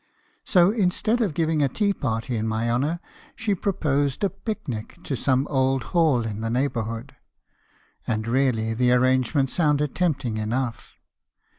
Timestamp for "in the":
6.25-6.49